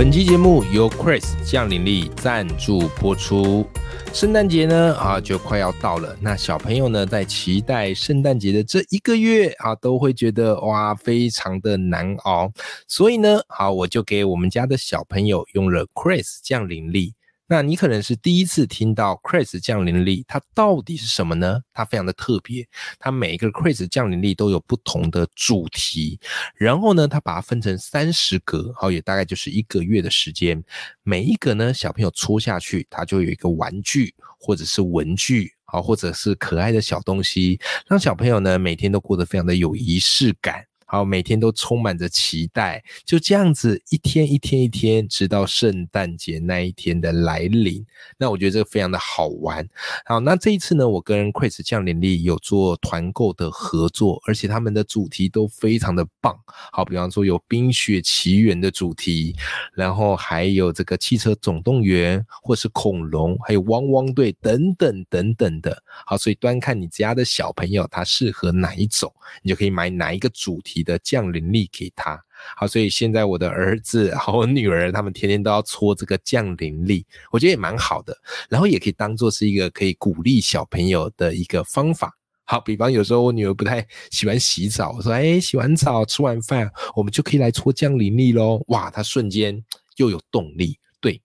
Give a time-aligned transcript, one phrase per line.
[0.00, 3.66] 本期节目由 Chris 降临力赞助播出。
[4.14, 6.16] 圣诞节呢啊，就快要到了。
[6.22, 12.50] 那小朋友呢，在期待圣诞节的这一个月啊，都会觉得哇，非常的难熬。
[12.88, 17.12] 所以呢，好，我就给我们家的小朋友用了 Chris 降临力。
[17.52, 21.60] 那你可能是第一次听到 Chris 降临力，它到底是什么呢？
[21.72, 22.64] 它非常的特别，
[23.00, 26.20] 它每一个 Chris 降临力都有不同的主题，
[26.54, 30.62] 然后呢，它把它分成三十格，好，也大概就是一个月的时间。
[31.02, 40.69] 每一个呢，小朋友戳下去，它就有一个玩具或者是文具，好，或者是可爱的小东西，让小朋友呢每天都过得非常的有仪式感。
[40.90, 47.86] 好，每天都充满着期待，就这样子一天一天一天，直到圣诞节那一天的来临。
[48.18, 49.64] 那我觉得这个非常的好玩。
[50.04, 56.36] 好，那这一次呢，我跟 Chris 降临力有做团购的合作，而且他们的主题都非常的棒。
[56.72, 59.36] 好，比方说有冰雪奇缘的主题，
[59.72, 65.80] 然后还有这个汽车总动员，或是恐龙，还有汪汪队等等等等的。
[66.04, 70.79] 好，所以端看你家的小朋友他适合哪一种，你就可以买哪一个主题。
[70.82, 72.18] 的降临力给他，
[72.56, 78.16] 好，所以现在我的儿子 和我女儿他们天天都要搓这个降临力，我觉得也蛮好的，
[78.48, 82.16] 然后也可以当做是一个可以鼓励小朋友的一个方法。
[82.44, 89.64] 好，比方有时候我女儿不太喜欢洗澡，我说，哎，洗完澡吃完饭，我们就可以来搓降临力喽，哇，她瞬间
[89.96, 91.20] 又有动力，对。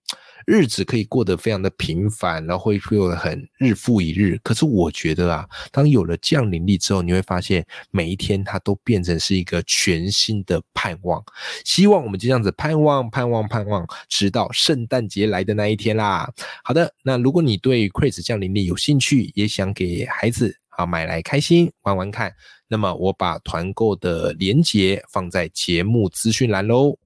[0.46, 4.38] 日子可以过得非常的平凡，然后会过得很日复一日。
[4.44, 11.22] 可是我觉得啊，当有了降临力之后，你会发现每一天它都变成是一个全新的盼望。
[11.64, 16.32] 希望我们就这样子盼望、盼望、盼望，直到圣诞节来的那一天啦。
[16.62, 22.32] 好的，那如果你对 Chris 降临力有兴趣，也想给孩子啊买来开心玩玩看，
[22.68, 26.96] 那么我把团购的链接放在节目资讯栏喽。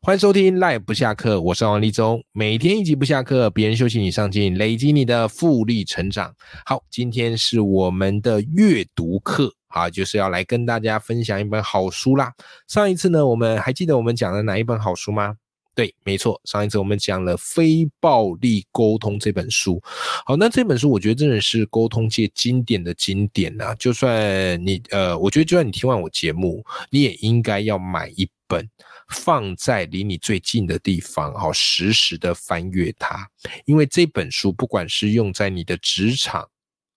[0.00, 2.22] 欢迎收听赖不下课，我是王立忠。
[2.32, 6.32] 每天一集不下课，别人休息你上进，累积你的复利成长。
[6.64, 12.32] 好，今天是我们的阅读课，啊，就是要来跟大家分享一本好书啦。
[12.68, 15.34] 上一次呢，我们还记得我们讲了哪一本好书吗？
[15.74, 19.82] 对，没错，上一次我们讲了《非暴力沟通》这本书。
[20.24, 23.74] 好，那这本书我觉得真的是沟通界经典的经典啊！
[23.74, 28.66] 就算你呃，我觉得就算你听完我节目，你也应该要买一本。
[29.08, 33.28] 放在离你最近的地方，好，实时的翻阅它，
[33.64, 36.46] 因为这本书不管是用在你的职场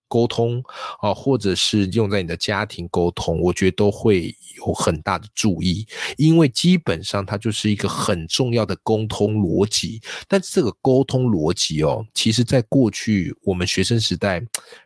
[0.08, 0.62] 沟通，
[1.00, 5.86] 啊，或者是用在你的家庭沟通，我觉得都会有很大的注意，
[6.18, 9.98] 因为基本上它就是一个很重要的沟通逻辑。
[10.28, 14.42] 但这个沟通逻辑哦，其实在过去我们学生时代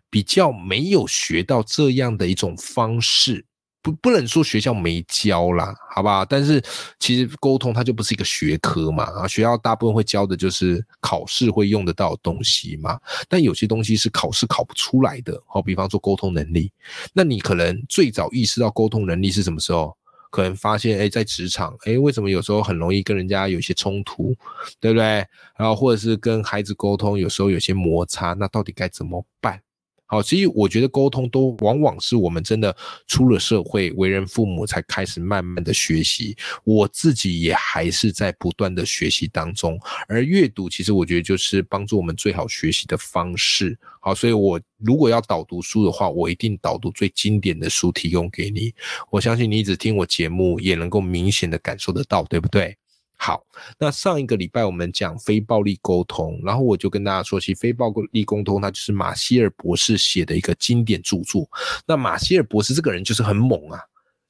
[0.08, 3.44] 比较没有学到这样的一种方式。
[3.86, 6.24] 不不能说学校没教啦，好不好？
[6.24, 6.60] 但是
[6.98, 12.98] 其实沟通它就不是一个学科嘛，啊，学校大部分会教的就是考试会用得到的东西嘛。
[13.28, 16.72] 但有些东西是考试考不出来的，好，比方说沟通能力。
[17.12, 19.96] 那你可能最早意识到沟通能力是什么时候？
[20.28, 24.34] 可能发现，哎，在职场，哎，为什么有时候很容易跟人家有一些冲突，
[24.80, 25.24] 对不对？
[25.56, 29.58] 然后或者是跟孩子沟通，有时候有些摩擦，那到底该怎么办？
[30.06, 32.74] 好，其实我觉得沟通都往往是我们真的
[33.08, 36.36] 出了社会、为人父母才开始慢慢的学习。
[36.64, 39.78] 我自己也还是在不断的学习当中。
[40.06, 43.76] 而阅读，其实我觉得就是帮助我们最好学习的方式。
[44.00, 48.72] 好，所以我如果要导读书的话，我一定导读最经典的书提供给你。
[49.10, 52.76] 我相信你一直听我节目，也能够明显的感受得到，对不对？
[53.18, 53.42] 好，
[53.78, 61.48] 那上一个礼拜我们讲非暴力沟通，然后我就跟大家说，其实非暴力沟通它就是马歇尔博士写的一个经典著作。
[61.86, 63.80] 那马歇尔博士这个人就是很猛啊，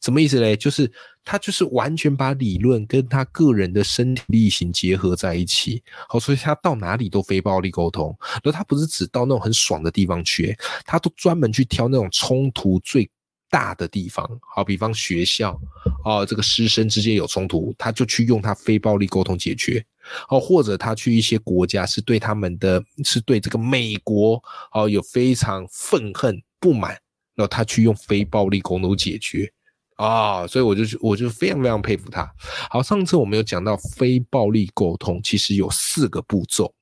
[0.00, 0.56] 什么意思嘞？
[0.56, 0.90] 就是
[1.24, 5.82] 他就是完全把理论跟他个人的身体力行结合在一起。
[6.08, 13.10] 好，所以他到哪里都非暴力沟通，而他不是只到那种很爽的地方去，他都专门去挑那种冲突最。
[13.48, 15.58] 大的地方，好比方学校，
[16.04, 19.84] 哦，这个师生之间有冲突，他就去用他非暴力沟通解决，
[20.28, 26.90] 哦，或者他去一些国家是对他们的，是对这个美国，哦，有非常愤恨不满，
[27.34, 29.50] 然后他去用非暴力沟通解决，
[29.96, 32.28] 啊，所以我就我就非常非常佩服他。
[32.68, 36.74] 好，上次我们有讲到非暴力沟通，其实有四个步骤，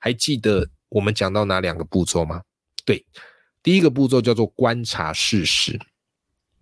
[0.00, 2.40] 还记得我们讲到哪两个步骤吗？
[2.84, 3.04] 对，
[3.62, 5.78] 第一个步骤叫做观察事实。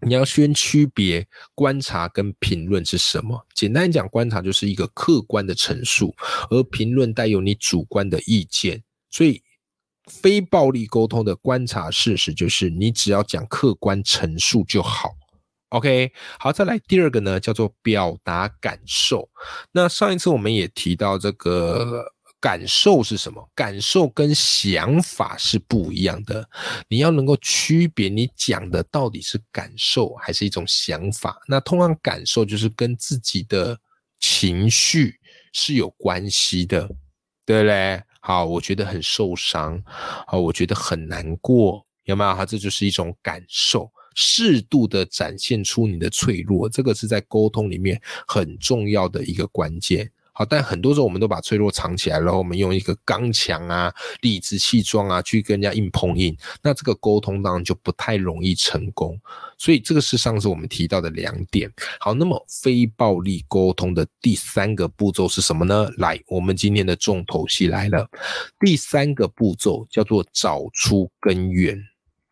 [0.03, 3.47] 你要先区别观察跟评论是什么。
[3.55, 6.15] 简单讲，观察就是一个客观的陈述，
[6.51, 8.83] 而评论带有你主观的意见。
[9.11, 9.43] 所以，
[10.07, 15.11] 非暴力沟通的观察事实就是，你只要讲客观陈述就好。
[15.71, 19.29] OK，好，再来第二个呢，叫做表达感受。
[19.73, 22.15] 那上一次我们也提到这个。
[22.41, 23.47] 感受是什么？
[23.55, 26.49] 感受跟想法是不一样的。
[26.89, 31.39] 你要能够区别，你讲的到底是感受还是一种想法？
[31.47, 33.79] 那通常感受就是跟自己的
[34.19, 35.15] 情绪
[35.53, 36.89] 是有关系的，
[37.45, 38.03] 对不对？
[38.21, 39.83] 好，我觉得很受伤，
[40.27, 42.35] 好，我觉得很难过，有没有？
[42.35, 50.11] 哈，这就是一种感受，适度的展现出你的脆弱，这个是在沟通里面很重要的一个关键。
[50.41, 53.93] 好，但很多时候我们都把脆弱藏起来，然后我们用一个刚强啊、
[54.23, 59.21] 理直气壮啊去跟人家硬碰硬，那这个沟通当然就不太容易成功。
[59.59, 61.71] 所以这个是上次我们提到的两点。
[61.99, 65.91] 好，那么非暴力沟通的第三个步骤是什么呢？
[65.99, 68.09] 来，我们今天的重头戏来了。
[68.59, 71.79] 第三个步骤叫做找出根源，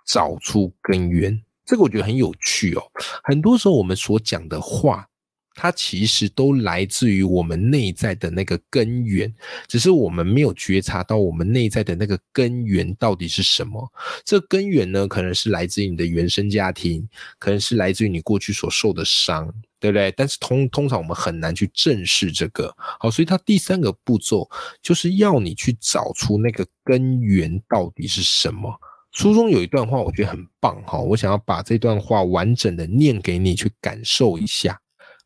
[0.06, 1.38] 找出根源。
[1.66, 2.82] 这个我觉得很有趣哦。
[3.22, 5.06] 很多时候我们所讲的话。
[5.54, 9.34] 它其实都来自于我们内在的那个根源，
[9.66, 13.92] 只是我们没有觉察到我们内在的那个根源到底是什么。
[14.24, 17.08] 这根源呢，可能是来自于你的原生家庭，
[17.38, 20.12] 可能是来自于你过去所受的伤，对不对？
[20.16, 22.72] 但是通通常我们很难去正视这个。
[22.78, 24.48] 好，所以它第三个步骤
[24.80, 28.72] 就是要你去找出那个根源到底是什么。
[29.10, 34.78] 书中有一段话，我觉得很棒哈，我想要把这段话完整的念给你去感受一下。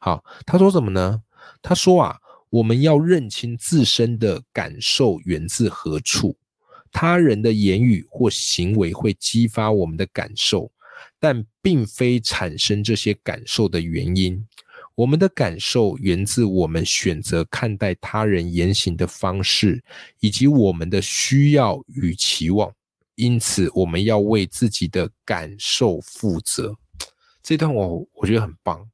[0.04, 1.22] 好，他说什么呢？
[1.62, 2.18] 他说啊，
[2.50, 6.36] 我们要认清自身的感受源自何处。
[6.90, 10.72] 他人的言语或行为会激发我们的感受，
[11.20, 14.44] 但并非产生这些感受的原因。
[14.96, 19.84] 我们的感受源自我们选择看待他人言行的方式，
[20.18, 22.74] 以及我们的需要与期望。
[23.14, 26.74] 因此，我们要为自己的感受负责。
[27.40, 28.84] 这段我我觉得很棒。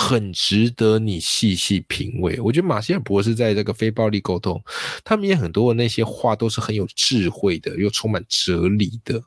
[0.00, 2.40] 很值得你细细品味。
[2.40, 4.58] 我觉得马歇尔博士在这个非暴力沟通，
[5.04, 9.22] 他们也很多的那些话都是很有智慧的，又充满哲理的。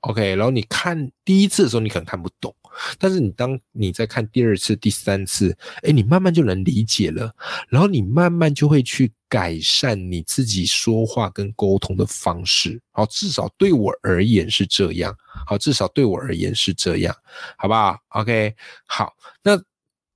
[0.00, 2.54] OK，然后你看第一次的时候，你可能看不懂，
[2.98, 7.30] 但是你当你在看第二次、第三次，哎，你慢慢就能理解了，
[7.68, 12.80] 然后你慢慢就会去改善你自己说话跟沟通的方式。
[12.92, 15.14] 好，至少对我而言是这样。
[15.46, 17.14] 好，至少对我而言是这样，
[17.58, 18.54] 好不好？OK，
[18.86, 19.12] 好，
[19.42, 19.60] 那。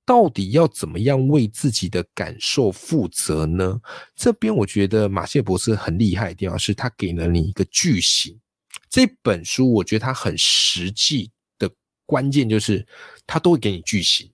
[0.09, 3.79] 到底要怎么样为自己的感受负责呢？
[4.15, 8.35] 这边我觉得马谢博士很厉害的地方是他给了你一个句型。
[8.89, 11.29] 这本书我觉得它很实际
[11.59, 11.69] 的
[12.07, 12.83] 关键就是
[13.27, 14.27] 他都会给你句型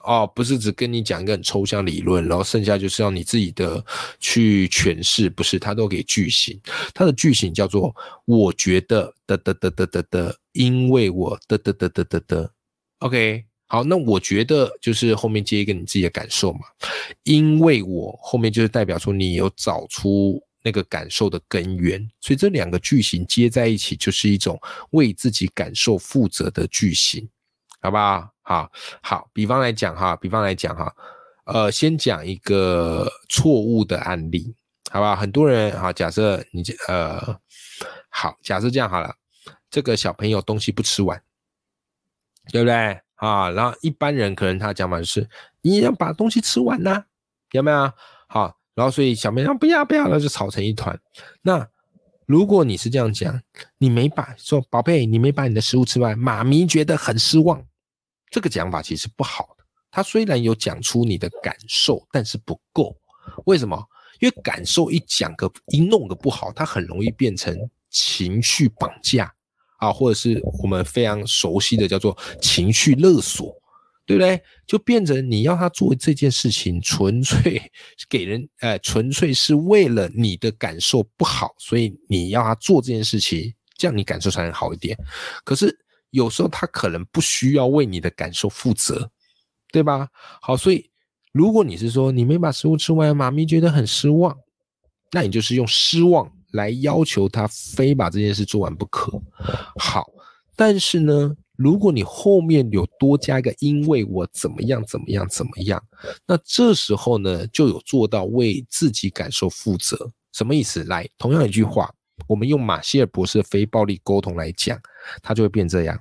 [0.00, 3.82] 哦，不是只跟你讲一个很抽象理论，然后剩下就是要你自己的
[4.20, 6.60] 去诠释，不是他都给句型。
[6.92, 7.96] 他的句型叫做
[8.26, 12.52] 我觉得的的的的的的，因为我的的的的的的
[12.98, 13.46] ，OK。
[13.66, 16.60] 好，那我觉得就是后面接一个你自己的感受嘛，
[17.22, 27.28] 因为我后面就是代表说你有找出那个感受的根源，所以这两个句型接在一起就是一种为自己感受负责的句型，
[27.80, 28.30] 好不好？
[28.42, 28.70] 好，
[29.02, 30.94] 好，比方来讲哈，比方来讲哈，
[31.46, 34.54] 呃，先讲一个错误的案例，
[34.90, 35.16] 好不好？
[35.16, 37.40] 很多人哈，假设你呃，
[38.10, 39.16] 好，假设这样好了，
[39.70, 41.20] 这个小朋友东西不吃完，
[42.52, 43.00] 对不对？
[43.24, 45.28] 啊，然后一般人可能他讲法是
[45.62, 47.04] 你要把东西吃完呐，
[47.52, 47.92] 有没有？
[48.28, 50.98] 好，然后所以小妹说不要不要，那就吵成一团。
[51.42, 51.66] 那
[52.26, 53.40] 如果你是这样讲，
[53.78, 57.64] 你没把说宝贝，你没把你的食物吃完，妈咪觉得很失望。
[58.30, 59.64] 这个讲法其实不好的。
[59.90, 62.96] 他虽然有讲出你的感受，但是不够。
[63.46, 63.82] 为什么？
[64.20, 67.56] 因为感受一讲个一弄个不好，它很容易变成
[67.90, 69.32] 情绪绑架。
[69.78, 73.54] 啊，或者是我们非常熟悉的叫做情绪勒索，
[74.06, 74.40] 对不对？
[74.66, 77.60] 就变成你要他做这件事情，纯粹
[78.08, 84.96] 给人，哎，纯粹是为了你的感受不好，所以你要他做这件事情，这样你感受才能好一点。
[85.44, 85.76] 可是
[86.10, 89.10] 有时候他可能不需要为你的感受负责，
[89.72, 90.08] 对吧？
[90.40, 90.88] 好，所以
[91.32, 94.36] 如果你是说你没把食物吃完，妈咪觉得很失望，
[95.12, 96.30] 那你就是用失望。
[96.54, 99.20] 来要求他非把这件事做完不可。
[99.76, 100.08] 好，
[100.56, 105.82] 但是呢，如果你后面有多加一个“因为我怎么样怎么样怎么样”，
[106.26, 110.10] 那这时候呢，就有做到为自己感受负责。
[110.32, 110.82] 什么意思？
[110.84, 111.92] 来，同样一句话，
[112.26, 114.80] 我们用马歇尔博士的非暴力沟通来讲，
[115.22, 115.98] 他就会变这样：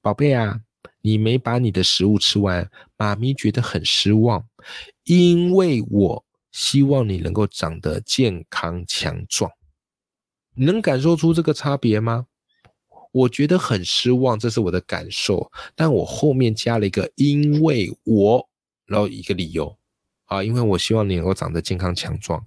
[0.00, 0.60] 宝贝啊，
[1.00, 4.44] 你没把你的食物吃完，妈咪觉得很失望，
[5.04, 9.50] 因为我希望你能够长得健康强壮。
[10.56, 12.26] 你能感受出这个差别吗？
[13.12, 15.50] 我觉得很失望，这是我的感受。
[15.74, 18.46] 但我后面加了一个“因为我”，
[18.86, 19.74] 然后一个理由
[20.26, 22.42] 啊，因为我希望你能够长得健康强壮，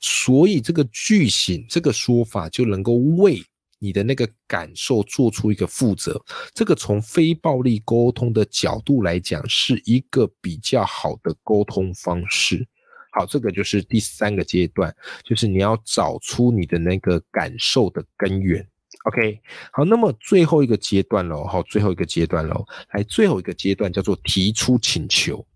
[0.00, 3.42] 所以这个句型、这个说法就能够为
[3.78, 6.22] 你的那个感受做出一个负责。
[6.54, 12.66] 这个从非暴力沟通的角度来讲，是一个比较好的沟通方式。
[13.12, 18.66] 好，这个就是第三个阶段，就是你要找出你的那个感受的根源。
[19.04, 19.40] OK，
[19.72, 25.46] 好，那么最后一个阶段喽，好，最后一个阶段喽，来，最后一个阶段叫做提出请求。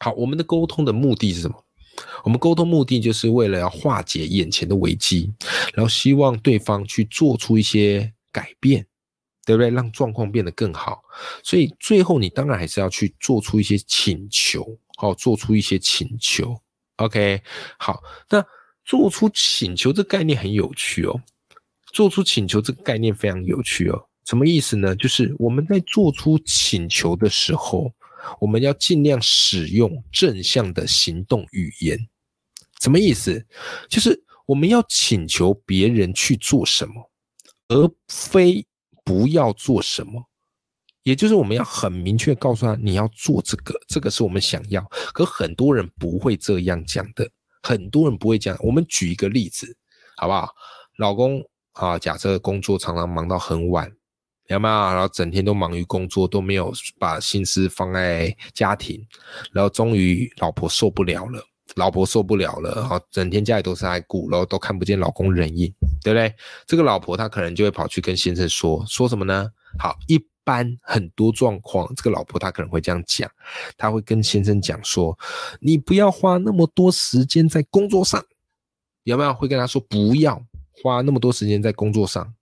[0.00, 1.64] 好，我们的沟通的目的是什么？
[2.24, 5.32] 我们沟通目的就是为了要化解眼前的危机，
[5.74, 8.86] 然后希望对方去做出一些改变，
[9.44, 9.70] 对不对？
[9.70, 11.02] 让状况变得更好。
[11.42, 14.78] 所以最后你当然还是要去做出一些请求。
[14.96, 16.60] 好，做出一些请求
[16.96, 17.42] ，OK，
[17.78, 18.44] 好，那
[18.84, 21.20] 做出请求这概念很有趣哦。
[21.92, 24.08] 做出请求这个概念非常有趣哦。
[24.26, 24.94] 什么意思呢？
[24.96, 27.92] 就是我们在做出请求的时候，
[28.40, 31.98] 我们要尽量使用正向的行动语言。
[32.80, 33.46] 什么意思？
[33.88, 37.10] 就是我们要请求别人去做什么，
[37.68, 38.66] 而非
[39.04, 40.28] 不要做什么。
[41.06, 44.84] 也就是我们要很明确告诉他，你要做这个，这个是我们想要。
[45.14, 47.30] 可很多人不会这样讲的，
[47.62, 48.56] 很多人不会讲。
[48.58, 49.72] 我们举一个例子，
[50.16, 50.50] 好不好？
[50.98, 51.40] 老公
[51.74, 53.88] 啊，假设工作常常忙到很晚，
[54.48, 54.74] 有没有？
[54.74, 59.00] 然后整天都忙于工作，都没有把心思放在家庭。
[59.52, 61.40] 然后终于老婆受不了了，
[61.76, 65.72] 老婆受不了了，好，整天家里都是爱顾，然后都看不见老公人影，
[66.02, 66.34] 对不对？
[66.66, 69.48] 这个老婆她可能就会跑去跟先生说，说什么呢？
[69.78, 70.20] 好一。
[70.46, 73.28] 般很多状况，这个老婆她可能会这样讲，
[73.76, 75.18] 她会跟先生讲说
[75.58, 78.24] ：“你不要花那么多时间在工作上，
[79.02, 80.40] 有没有？”会跟他说：“不要
[80.80, 82.32] 花那么多时间在工作上。”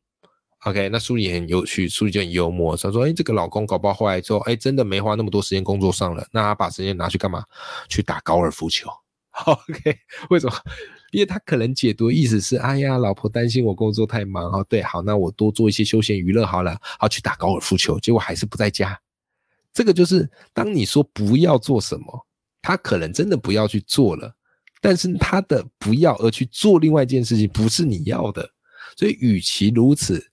[0.67, 7.43] OK，那书里很有趣，书里就很幽默，他说：“哎，这个老公搞不好后来之后，哎，真的没花那么多时间工作上了，那他把时间拿去干嘛？
[7.89, 8.91] 去打高尔夫球。
[9.47, 9.99] ”OK，
[10.31, 10.55] 为什么？
[11.15, 19.01] 因为他可能解读意思是，哎呀，老婆担心我工作太忙哦，对，好，那我多做一些休闲娱乐好了，好去打高尔夫球，结果还是不在家。
[19.73, 22.27] 这个就是当你说不要做什么，
[22.61, 24.35] 他可能真的不要去做了，
[24.81, 28.51] 但是他的不要而去做另外一件事情，不是你要的，
[28.97, 30.33] 所以与其如此，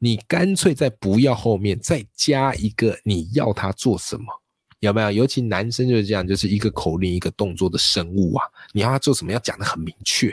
[0.00, 4.24] 你干脆在不要后面再加一个你要他做什么。
[4.80, 5.10] 有没有？
[5.10, 8.44] 尤其男生就是这样，就是一个口令一个动作的生物啊！
[8.72, 10.30] 你要他做什么，要讲的很明确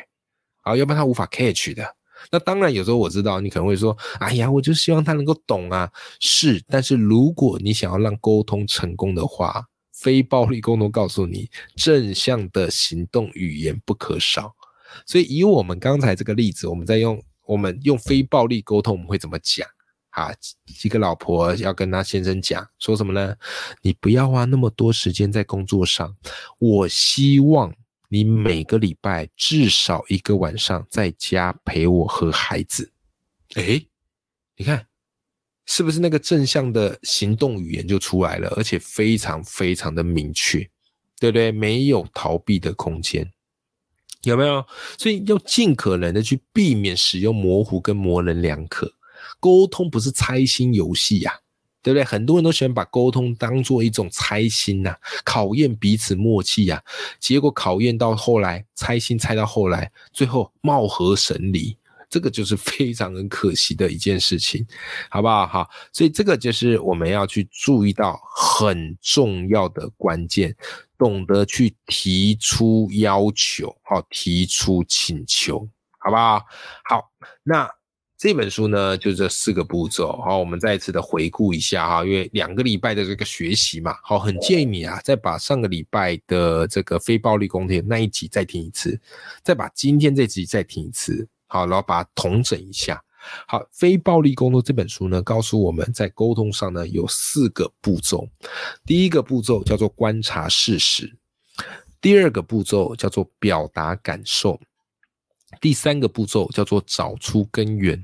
[0.62, 1.96] 啊，要不然他无法 catch 的。
[2.32, 14.54] 那当然，有时候我知道你可能会说：“哎呀，我就希望他能够懂啊。”是，但是如果你想要让沟通成功的话，非暴力沟通告诉你，正向的行动语言不可少。
[15.06, 19.68] 所以，以我们刚才这个例子，我们在用我们用非暴力沟通，我们会怎么讲？
[20.14, 20.32] 啊，
[20.66, 23.36] 几个老婆要跟他先生讲，说什么呢？
[23.82, 26.16] 你不要花那么多时间在工作上，
[26.60, 27.74] 我希望
[28.10, 32.92] 你每个礼拜至少一个晚上在家陪我和孩子。
[33.56, 33.88] 诶，
[34.56, 34.86] 你看
[35.66, 40.60] 是不是那个正向的行动语言就出来了，而且非常非常的明确，
[41.20, 41.52] 对不对？
[41.52, 43.28] 没有逃避的空间，
[44.22, 44.64] 有没有？
[45.00, 48.94] 所以要尽可能的去避免使用模糊跟模棱两可。
[49.44, 51.34] 沟通不是猜心游戏呀，
[51.82, 52.02] 对不对？
[52.02, 54.96] 很多人都喜欢把沟通当做一种猜心呐，
[55.26, 56.82] 考验彼此默契呀。
[57.20, 61.78] 结果考验到后来，猜心猜到后来，最后貌合神离，
[62.10, 64.66] 这个就是非常很可惜的一件事情，
[65.10, 65.46] 好不好？
[65.46, 70.56] 好，所以这个就是我们要去注意到很重要的关键，
[70.98, 75.68] 懂得去提出要求，好，提出请求，
[76.00, 76.42] 好不好？
[76.86, 77.12] 好，
[77.44, 77.70] 那。
[78.24, 80.14] 这本书呢，就这四个步骤。
[80.22, 88.98] 好，我们再一次的回顾一下哈，因为两个礼拜的这个学习嘛，好，很建议你啊，再把上个礼拜的这个非暴力宫廷那一集再听一次，
[89.44, 93.04] 再把今天这集再听一次，好，然后把它统整一下。
[93.46, 98.26] 好，非暴力沟通这本书呢，告诉我们在沟通上呢有四个步骤。
[98.86, 101.14] 第一个步骤叫做观察事实，
[102.00, 104.58] 第二个步骤叫做表达感受，
[105.60, 108.02] 第三个步骤叫做找出根源。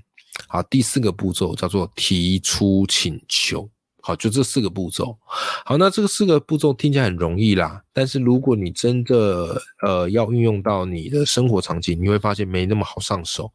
[0.48, 3.69] 好，第四个步骤叫做提出请求。
[4.01, 5.17] 好，就这四个步骤。
[5.65, 13.51] 好，那这个四个步骤听起来很容易啦，但是如果你真的呃要运用到你的生活场景，你会发现没那么好上手。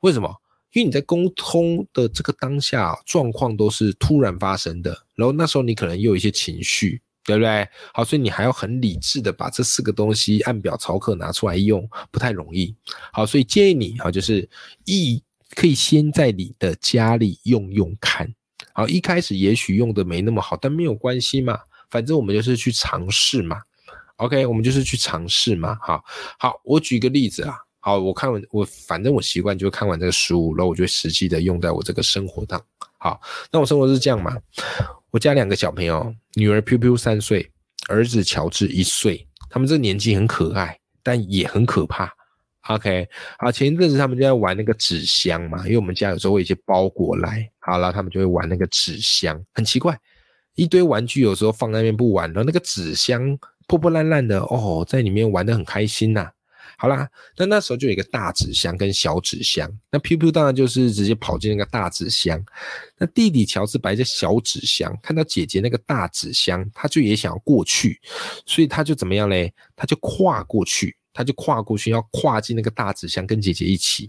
[0.00, 0.34] 为什么？
[0.72, 7.66] 因为你在沟通的这个当下状况都是突然发生的，然后那时候你可能又有一些情绪，对不对？
[7.94, 12.74] 好，所以你还要很理智的把这四个东西按表操课拿出来用，不太容易。
[13.12, 14.46] 好，所以建议你哈，就是
[14.84, 15.22] 一
[15.54, 18.32] 可以先在你的家里用用看。
[18.72, 21.58] 好，一开始也许用的没那么好，但没有关系嘛，
[21.90, 23.58] 反正我们就是去尝试嘛。
[24.16, 25.76] OK，我们就是去尝试嘛。
[25.80, 26.04] 好，
[26.38, 27.54] 好，我举个例子啊。
[27.80, 32.60] 好，我看完我反正我习惯就看完这个书，然后我就实际的用在我这个生活当。
[32.98, 33.20] 好，
[33.52, 34.36] 那我生活是这样嘛？
[35.10, 37.50] 我家两个小朋友，女儿 Piu Piu 三岁，
[37.88, 42.12] 儿子乔治一岁，他们这年纪很可爱，但也很可怕。
[42.68, 43.08] OK，
[43.38, 49.98] 好，前一阵子他们就在玩那个纸箱嘛，因为我们家有时候会一些包裹来，好了，他们就会玩那个纸箱，很奇怪，
[50.54, 56.30] 一堆玩具有时候放在那边不玩，然后那个纸箱破破烂烂的，哦，在里面玩的很开心呐。
[56.80, 62.40] 好啦，那那时候就有一个大纸箱跟小纸箱，那 Piu Piu 当然就是直接跑进那个大纸箱。
[62.98, 67.98] 那弟弟乔治摆在小纸箱，看到姐姐那个大纸箱，他就也想要过去，
[68.46, 69.52] 所以他就怎么样嘞？
[69.74, 74.08] 他就跨过去，他就跨过去要跨进那个大纸箱跟姐姐一起。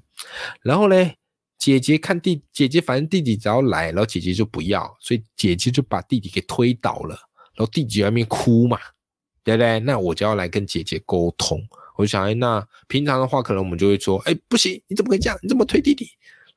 [0.62, 1.18] 然后嘞，
[1.58, 7.16] 姐姐看弟姐姐，反正弟弟只要来，然后姐姐就不要，所以姐姐就把弟弟给推倒了，
[7.56, 8.78] 然后弟弟在那边哭嘛，
[9.44, 9.80] 对不对？
[9.80, 11.60] 那我就要来跟姐姐沟通。
[11.96, 15.40] 我就想，哎，那平常的话，可能我们就会说，哎，不行，你怎么可以这样？
[15.42, 16.08] 你怎么推弟弟？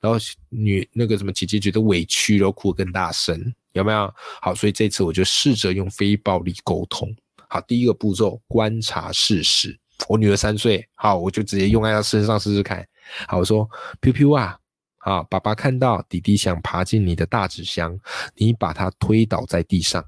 [0.00, 0.18] 然后
[0.50, 4.12] 女那个什么姐姐觉得委屈，然后哭得更大声，有没有？
[4.42, 7.10] 好，所以这次我就试着用非暴力沟通。
[7.48, 9.78] 好，第一个步骤，观察事实。
[10.08, 12.86] 我女儿三岁，好，我就直接用在她身上试试看。
[13.28, 13.68] 好，我说
[14.00, 14.58] ，Piu Piu 啊，
[14.98, 17.98] 好，爸爸看到弟弟想爬进你的大纸箱，
[18.34, 20.02] 你把他推倒在地上。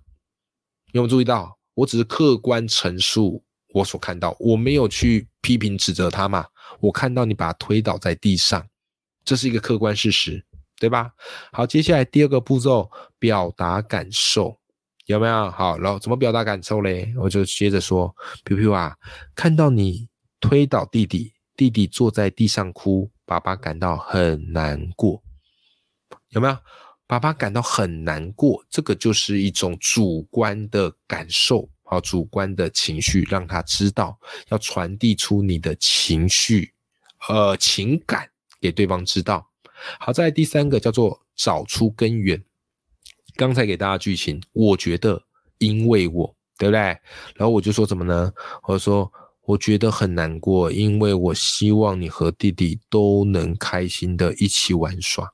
[0.92, 1.56] 有没有注意到？
[1.74, 3.42] 我只是客观陈述。
[3.72, 6.46] 我所看到，我没有去批评指责他嘛。
[6.78, 8.64] 我看到你把他推倒在地上，
[9.24, 10.44] 这是一个客观事实，
[10.78, 11.10] 对吧？
[11.50, 14.56] 好，接下来第二个步骤，表达感受，
[15.06, 15.50] 有没有？
[15.50, 17.12] 好，然后怎么表达感受嘞？
[17.18, 18.96] 我就接着说，Piu Piu 啊，
[19.34, 20.08] 看到你
[20.40, 25.22] 推倒弟弟，弟弟坐在地上哭，爸爸感到很难过，
[26.30, 26.56] 有没有？
[27.06, 31.68] 爸爸感到很难过，这个就是一种主观的感受。
[31.82, 36.72] 好，主观的情绪让他知道，要传递出你的情绪，
[37.28, 38.26] 呃，情感
[38.58, 39.46] 给对方知道。
[40.00, 42.42] 好，在第三个叫做找出根源。
[43.36, 45.22] 刚才给大家剧情，我觉得
[45.58, 46.78] 因为我，对不对？
[46.78, 48.32] 然后我就说什么呢？
[48.66, 49.10] 我说
[49.44, 55.32] 我觉得很难过，因为我希望你和弟弟都能开心的一起玩耍，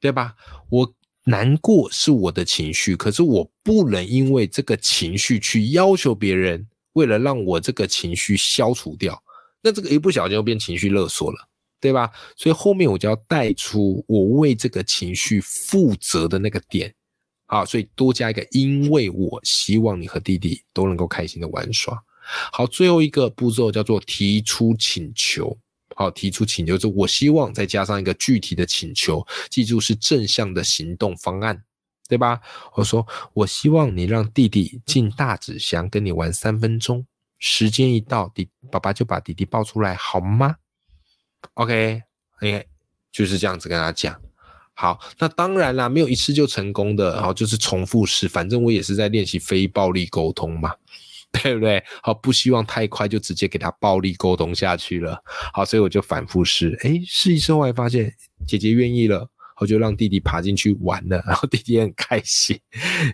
[0.00, 0.34] 对吧？
[0.68, 0.94] 我。
[1.24, 9.22] 难过是我的情绪，可是我不能因为这个情绪去要求别人，为了让我这个情绪消除掉，
[9.62, 11.48] 那这个一不小心就变情绪勒索了，
[11.82, 12.08] 对吧？
[12.36, 16.94] 所以后面我就要带出我为这个情绪负责的那个点，
[17.46, 22.00] 好，所以多加一个，因为我希望你和弟弟都能够开心的玩耍。
[22.52, 25.58] 好，最后一个步骤叫做提出请求。
[25.96, 31.62] 好，提出请求，就我希望再加上一个具体的请求，记住是正向的行动方案，
[32.08, 32.40] 对吧？
[32.74, 37.04] 我说，我希望你让弟弟进大纸箱跟你玩三分钟，
[37.40, 40.56] 时间一到，弟爸爸就把弟弟抱出来，好吗
[41.54, 42.02] ？OK，
[42.40, 42.64] 哎，
[43.10, 44.20] 就是这样子跟他讲。
[44.74, 50.74] 好，那当然啦，没有一次就成功的，然后，就是重复试，反正我也是在练习非暴力沟通嘛。
[51.42, 51.82] 对不对？
[52.02, 55.18] 好，不希望太快就直接给他暴力沟通下去了。
[55.54, 58.14] 好，所以我就反复试，哎，试一试后来发现
[58.46, 59.26] 姐姐愿意了，
[59.58, 62.58] 我就让弟弟爬进去玩了，然后弟弟很开心，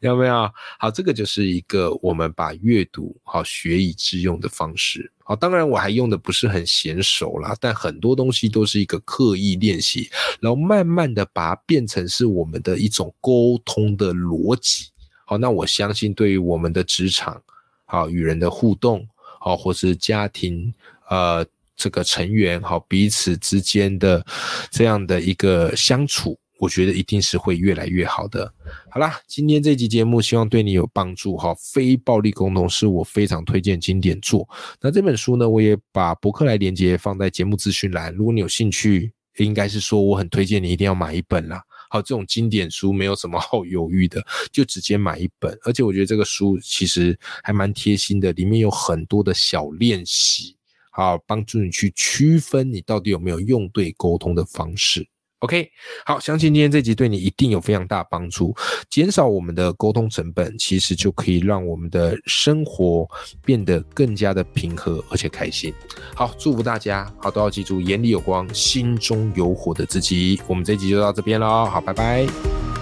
[0.02, 0.50] 有没有？
[0.78, 5.12] 好，这个就是一个我们把阅读好学以致用的方式。
[5.24, 10.08] 好，当然我还用的不是很娴熟啦，但很多东西都是一个刻意练习，
[10.40, 14.86] 然后慢慢的把它变成是我们的一种沟通的逻辑。
[15.26, 17.42] 好，那我相信对于我们的职场。
[17.90, 19.08] 好，与人的互动，
[19.40, 20.72] 好，或是家庭，
[21.08, 21.44] 呃，
[21.78, 24.22] 这个成员，好，彼此之间的
[24.70, 28.52] 这样的一个相处，我觉得一定是会越来越好的。
[28.90, 31.36] 好啦，今天这集节目希望对你有帮助。
[31.36, 34.46] 哈，非暴力沟通是我非常推荐经典作。
[34.80, 41.62] 那这本书呢，我也把博客来连接放在节目资讯栏，如果你有兴趣，应该是说我很推荐你一定要买一本啦。
[41.90, 44.20] 好，这种经典书没有什么好犹豫的，
[44.52, 45.56] 就直接买一本。
[45.62, 50.54] 而且我觉得这个书其实还蛮贴心的，里面有很多的小练习，
[50.98, 55.06] 好帮助你去区分你到底有没有用对沟通的方式。
[55.38, 55.70] OK，
[56.04, 58.52] 好，相信今天这集对你一定有非常大帮助，
[58.90, 63.08] 减少我们的沟通成本，其实就可以让我们的生活
[63.44, 65.72] 变得更加的平和而且开心。
[66.16, 70.40] 好，祝福大家，好都要记住，眼里有光，心中有火的自己。
[70.48, 72.77] 我们这集就到这边喽，好，拜拜。